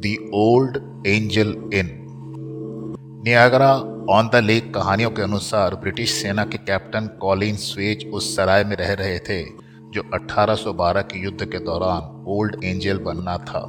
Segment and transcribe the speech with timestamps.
[0.00, 0.76] The old
[1.06, 1.88] angel in
[3.24, 3.72] Niagara
[4.10, 8.76] on the lake कहानियों के अनुसार ब्रिटिश सेना के कैप्टन कॉलिन स्वेज उस सराय में
[8.76, 9.42] रह रहे थे,
[9.90, 13.60] जो 1812 के युद्ध के दौरान ओल्ड एंजल बनना था।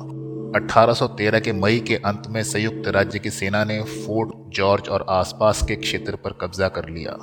[0.56, 5.62] 1813 के मई के अंत में संयुक्त राज्य की सेना ने फोर्ट जॉर्ज और आसपास
[5.68, 7.18] के क्षेत्र पर कब्जा कर लिया।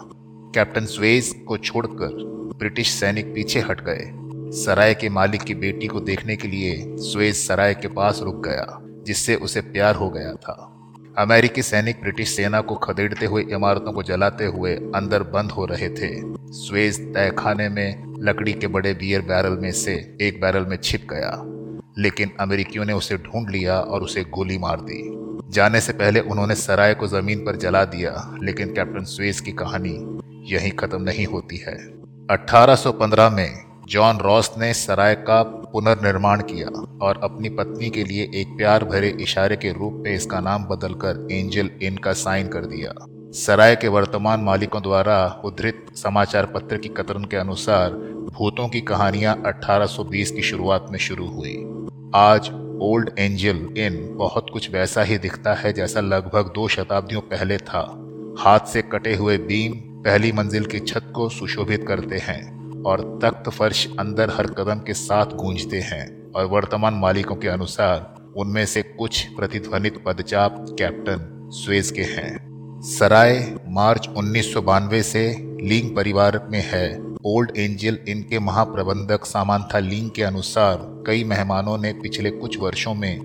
[0.54, 2.24] कैप्टन स्वेज को छोड़कर
[2.58, 4.10] ब्रिटिश सैनिक पीछे हट गए।
[4.56, 8.84] सराय के मालिक की बेटी को देखने के लिए स्वेज सराय के पास रुक गया।
[9.08, 10.74] जिससे उसे प्यार हो गया था।
[11.18, 15.88] अमेरिकी सैनिक ब्रिटिश सेना को खदेड़ते हुए इमारतों को जलाते हुए अंदर बंद हो रहे
[15.88, 16.10] थे।
[16.52, 21.44] स्वेज तहखाने में लकड़ी के बड़े बियर बैरल में से एक बैरल में छिप गया।
[21.98, 25.18] लेकिन अमेरिकियों ने उसे ढूंढ लिया और उसे गोली मार दी।
[25.52, 30.20] जाने से पहले उन्होंने सराय को ज़मीन पर जला दिया, लेकिन कैप्टन स्वेज की कहानी
[30.54, 31.76] यहीं खत्म नहीं होती है।
[32.30, 36.68] 1815 में जॉन रॉस ने सराय का पुनर्निर्माण किया
[37.06, 41.28] और अपनी पत्नी के लिए एक प्यार भरे इशारे के रूप में इसका नाम बदलकर
[41.32, 42.92] एंजल इन का साइन कर दिया।
[43.32, 47.92] सराय के वर्तमान मालिकों द्वारा उद्धृत समाचार पत्र की कतरन के अनुसार
[48.34, 51.56] भूतों की कहानियाँ 1820 की शुरुआत में शुरू हुई।
[52.14, 52.50] आज
[52.82, 57.80] ओल्ड एंजल इन बहुत कुछ वैसा ही दिखता है जैसा लगभग दो शताब्दियों पहले था।
[58.38, 59.72] हाथ से कटे हुए बीम
[60.02, 62.57] पहली मंजिल की छत को सुशोभित करते हैं।
[62.88, 68.14] और तख्त फर्श अंदर हर कदम के साथ गूंजते हैं और वर्तमान मालिकों के अनुसार
[68.36, 74.54] उनमें से कुछ प्रतिध्वनित पदचाप कैप्टन स्वेज के हैं। सराय, मार्च उन्नीस
[75.12, 75.28] से
[75.62, 76.86] लिंग परिवार में है।
[77.24, 83.18] ओल्ड एंजल इनके महाप्रबंधक सामांथा लिंग के अनुसार कई मेहमानों ने पिछले कुछ वर्षों में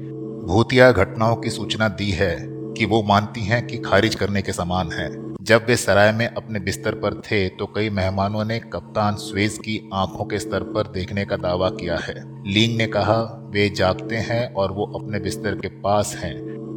[0.47, 2.35] भूतिया घटनाओं की सूचना दी है
[2.77, 6.59] कि वो मानती हैं कि खारिज करने के समान है। जब वे सराय में अपने
[6.59, 11.25] बिस्तर पर थे तो कई मेहमानों ने कप्तान स्वेज की आँखों के स्तर पर देखने
[11.25, 12.13] का दावा किया है।
[12.53, 16.35] लिंग ने कहा, वे जागते हैं और वो अपने बिस्तर के पास हैं,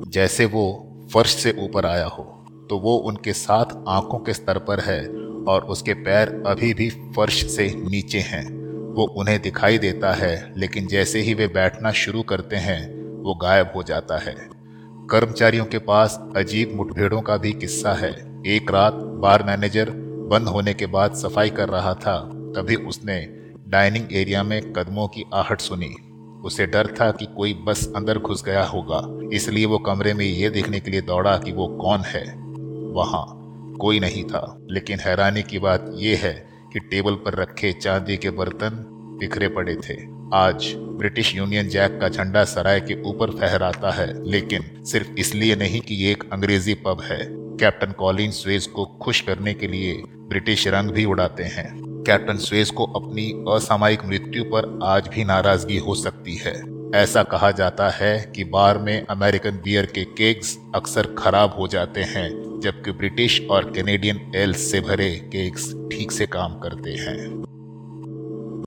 [0.09, 0.67] जैसे वो
[1.15, 2.25] फर्श से ऊपर आया हो।
[2.71, 5.07] तो वो उनके साथ आँखों के स्तर पर है
[5.45, 8.45] और उसके पैर अभी भी फर्श से नीचे हैं।
[8.95, 12.83] वो उन्हें दिखाई देता है, लेकिन जैसे ही वे बैठना शुरू करते हैं,
[13.23, 14.37] वो गायब हो जाता है।
[15.11, 19.91] कर्मचारियों के पास अजीब मुठभेड़ों का भी किस्सा है। एक रात बार मैनेजर
[20.31, 22.19] बंद होने के बाद सफ़ाई कर रहा था,
[22.57, 23.17] तभी उसने
[23.69, 25.89] डाइनिंग एरिया में कदमों की आहट सुनी।
[26.45, 29.01] उसे डर था कि कोई बस अंदर घुस गया होगा,
[29.33, 32.23] इसलिए वो कमरे में ये देखने के लिए दौड़ा कि वो कौन है।
[32.95, 33.25] वहाँ
[33.81, 36.35] कोई नहीं था, लेकिन हैरानी की बात यह है
[36.73, 38.85] कि टेबल पर रखे चांदी के बर्तन
[39.21, 39.97] बिखरे पड़े थे।
[40.35, 45.81] आज ब्रिटिश यूनियन जैक का झंडा सराय के ऊपर फहराता है, लेकिन सिर्फ़ इसलिए नहीं
[45.81, 49.93] कि ये एक अंग्रेज़ी पब है। कैप्टन कॉलिन स्वेज को खुश करने के लिए
[50.29, 51.67] ब्रिटिश रंग भी उड़ाते हैं।
[52.07, 56.55] कैप्टन स्वेज को अपनी असामयिक मृत्यु पर आज भी नाराज़गी हो सकती है।
[56.95, 62.01] ऐसा कहा जाता है कि बार में अमेरिकन बियर के केक्स अक्सर खराब हो जाते
[62.01, 67.45] हैं, जबकि ब्रिटिश और कैनेडियन एल्स से भरे केक्स ठीक से काम करते हैं।